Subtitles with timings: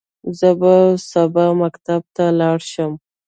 [0.39, 0.75] زه به
[1.09, 2.91] سبا مکتب ته لاړ شم.